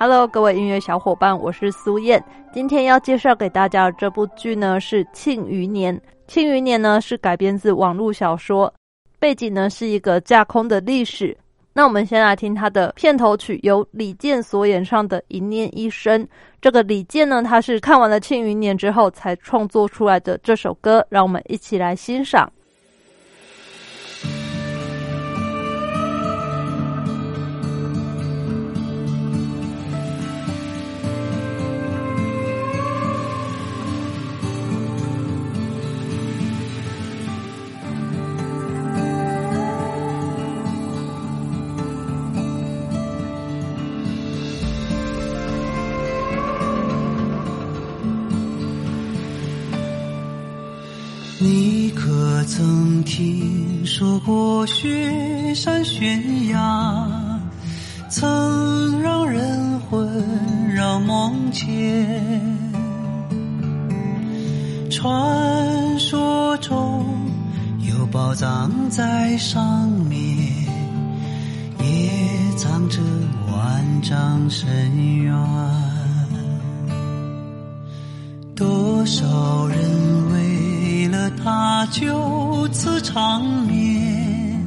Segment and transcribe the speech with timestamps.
[0.00, 2.22] Hello，各位音乐小伙伴，我是苏燕。
[2.52, 5.92] 今天要介绍给大家的这部剧呢是《庆余年》。
[6.28, 8.72] 《庆余年》呢是改编自网络小说，
[9.18, 11.36] 背景呢是一个架空的历史。
[11.72, 16.24] 那我们先来听它的片头曲，由李健所演唱的《一念一生》。
[16.60, 22.48] 这个李健呢，他是看完了《庆余年》之后才创作出来的这首歌，让我们一起来欣赏。
[52.48, 57.38] 曾听说过雪山悬崖，
[58.08, 62.08] 曾让人魂绕梦牵。
[64.90, 67.04] 传说中
[67.86, 70.18] 有宝藏在上面，
[71.80, 72.10] 也
[72.56, 72.98] 藏着
[73.52, 74.66] 万丈深
[75.18, 75.34] 渊。
[78.56, 79.57] 多少
[81.86, 82.68] 就。
[82.70, 84.66] 此长眠，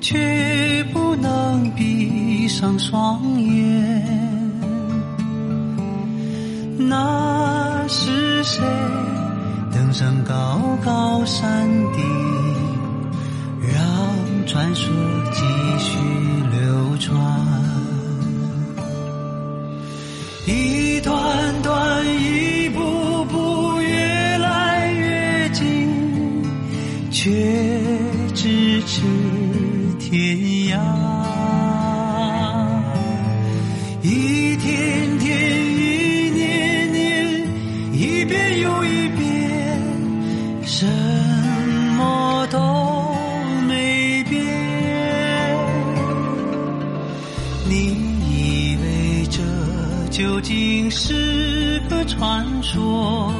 [0.00, 4.06] 却不能闭上双眼。
[6.78, 8.62] 那是谁
[9.72, 12.04] 登上高高山顶，
[13.62, 14.92] 让传说
[15.32, 15.40] 继
[15.78, 15.98] 续
[16.50, 17.59] 流传？
[28.34, 29.02] 咫尺
[29.98, 30.36] 天
[30.68, 30.78] 涯，
[34.02, 35.28] 一天天，
[35.76, 37.48] 一年年，
[37.92, 39.78] 一遍又一遍，
[40.64, 40.86] 什
[41.96, 42.58] 么都
[43.68, 44.44] 没变。
[47.68, 47.74] 你
[48.28, 49.42] 以为这
[50.10, 53.32] 究竟是个传说？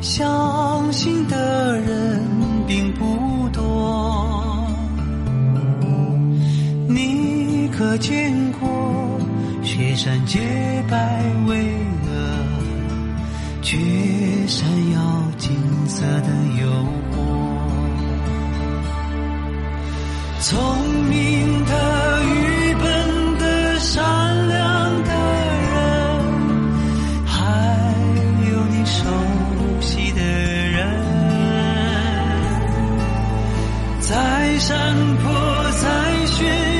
[0.00, 2.51] 相信的人。
[2.72, 4.66] 并不多，
[6.88, 9.20] 你可见过
[9.62, 10.40] 雪山洁
[10.88, 11.76] 白巍
[34.62, 35.32] 山坡，
[35.72, 36.71] 在雪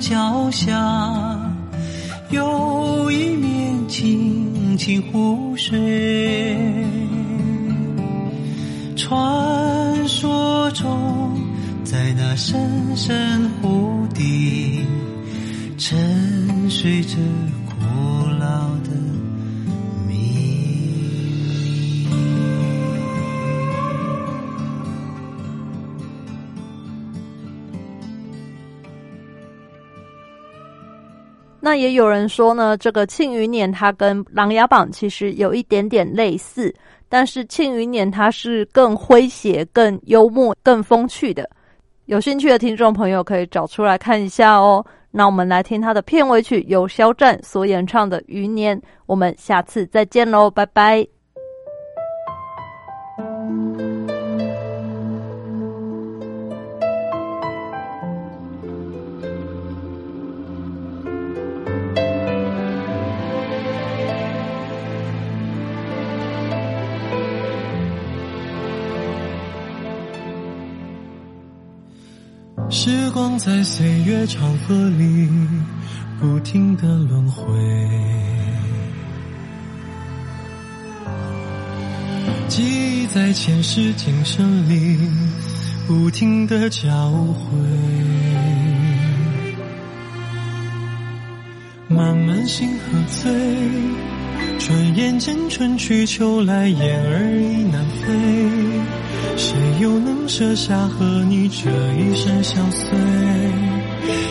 [0.00, 0.74] 脚下
[2.30, 4.50] 有一面清。
[4.80, 5.76] 清湖水。
[8.96, 11.38] 传说中，
[11.84, 14.86] 在那深深湖底，
[15.76, 17.18] 沉睡着
[31.60, 36.74] 那也有人说呢，这个《庆余年》它跟《琅琊榜》其实有一点点类似，
[37.08, 41.48] 但是《庆余年》它是更诙谐、更幽默、更风趣的。
[42.06, 44.84] 有兴趣的听众朋友可以找出来看一下哦。
[45.12, 48.76] 那我们来听它的片尾曲，由肖战所演唱的《余年》。
[49.06, 51.19] 我们下次再见喽，拜拜。
[72.72, 75.28] 时光在岁月长河里
[76.20, 77.52] 不停的轮回，
[82.46, 82.62] 记
[83.02, 84.96] 忆在前世今生里
[85.88, 87.58] 不停的交汇，
[91.88, 93.32] 慢慢心喝醉，
[94.60, 98.06] 转眼间春去秋来，雁儿已南飞。
[99.36, 102.86] 谁又能舍下和你这一生相随？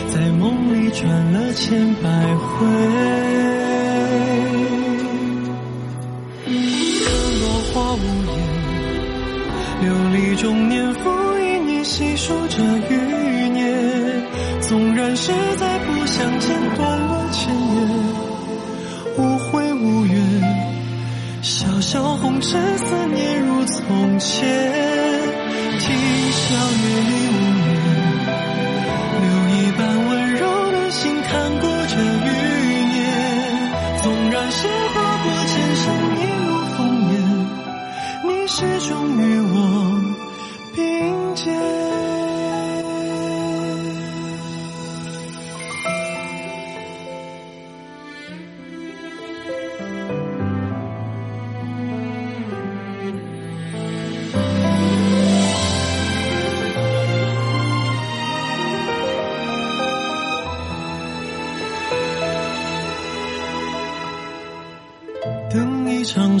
[0.08, 2.66] 在梦里转了千百回。
[6.46, 7.04] 看
[7.40, 8.38] 落花无言，
[9.82, 9.84] 流
[10.14, 12.94] 离中年复一年，细数着余
[13.50, 13.58] 年。
[14.60, 16.56] 纵然是在不相见，
[24.20, 24.48] 前。
[25.78, 25.88] 今
[26.32, 27.66] 宵月里无眠，
[29.20, 32.28] 留一半温柔的心看过这余
[32.92, 32.98] 年。
[34.02, 35.84] 纵然是跨过千山，
[36.16, 36.78] 一路烽
[37.10, 37.14] 烟，
[38.28, 38.58] 你始
[38.88, 38.92] 终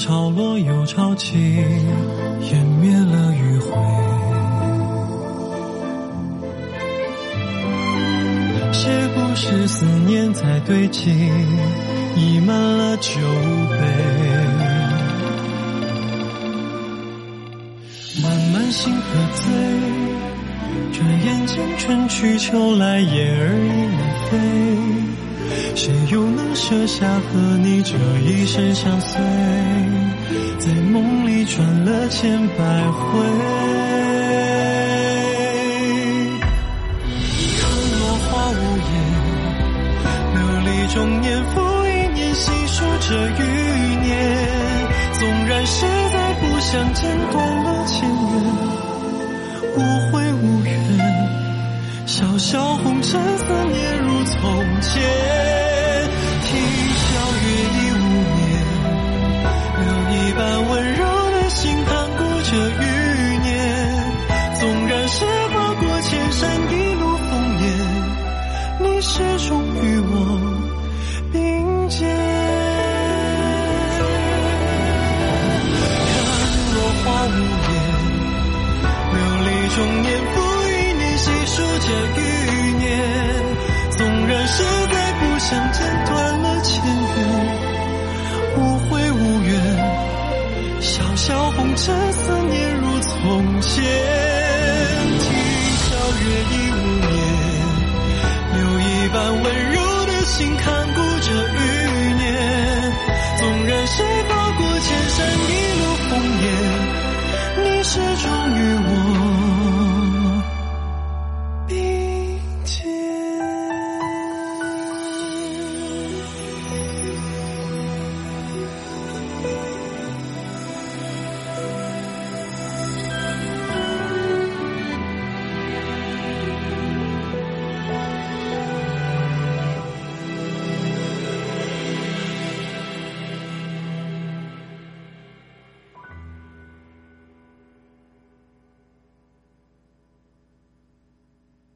[0.00, 1.36] 潮落又潮起，
[2.40, 3.70] 湮灭了余晖。
[8.72, 11.10] 写故事思念在堆积，
[12.16, 13.10] 溢满了酒
[13.68, 13.76] 杯。
[18.22, 19.02] 慢慢心喝
[19.34, 19.52] 醉，
[20.94, 23.68] 转眼间春去秋来，雁儿已
[23.98, 24.00] 南
[24.30, 25.09] 飞。
[25.74, 29.20] 谁又能舍下和你这一生相随？
[30.58, 33.20] 在梦里转了千百回。
[37.56, 37.62] 看
[37.98, 38.60] 落花无
[38.90, 38.92] 言，
[40.34, 43.42] 流离中年复一年，细数着余
[44.04, 44.08] 年。
[45.18, 48.12] 纵然是在不相见，断了前缘，
[49.76, 49.78] 无
[50.12, 50.70] 悔无怨。
[52.06, 53.99] 小小红尘，思念
[54.98, 55.49] 如